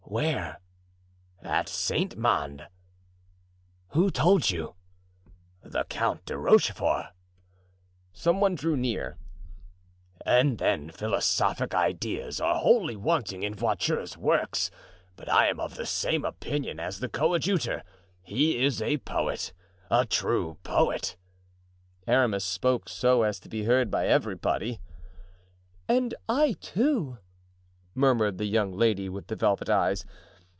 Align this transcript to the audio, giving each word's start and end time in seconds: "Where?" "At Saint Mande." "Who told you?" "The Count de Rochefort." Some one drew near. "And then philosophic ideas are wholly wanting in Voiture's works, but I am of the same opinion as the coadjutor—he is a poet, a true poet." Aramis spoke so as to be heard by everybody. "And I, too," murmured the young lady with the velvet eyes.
"Where?" 0.11 0.59
"At 1.41 1.69
Saint 1.69 2.17
Mande." 2.17 2.67
"Who 3.91 4.11
told 4.11 4.49
you?" 4.49 4.75
"The 5.63 5.85
Count 5.85 6.25
de 6.25 6.37
Rochefort." 6.37 7.13
Some 8.11 8.41
one 8.41 8.55
drew 8.55 8.75
near. 8.75 9.17
"And 10.25 10.57
then 10.57 10.89
philosophic 10.89 11.73
ideas 11.73 12.41
are 12.41 12.59
wholly 12.59 12.97
wanting 12.97 13.43
in 13.43 13.53
Voiture's 13.55 14.17
works, 14.17 14.69
but 15.15 15.29
I 15.31 15.47
am 15.47 15.61
of 15.61 15.75
the 15.75 15.85
same 15.85 16.25
opinion 16.25 16.77
as 16.77 16.99
the 16.99 17.07
coadjutor—he 17.07 18.61
is 18.61 18.81
a 18.81 18.97
poet, 18.97 19.53
a 19.89 20.05
true 20.05 20.57
poet." 20.63 21.15
Aramis 22.05 22.43
spoke 22.43 22.89
so 22.89 23.23
as 23.23 23.39
to 23.39 23.47
be 23.47 23.63
heard 23.63 23.89
by 23.89 24.07
everybody. 24.07 24.81
"And 25.87 26.13
I, 26.27 26.57
too," 26.59 27.19
murmured 27.93 28.37
the 28.37 28.45
young 28.45 28.71
lady 28.71 29.09
with 29.09 29.27
the 29.27 29.35
velvet 29.35 29.69
eyes. 29.69 30.05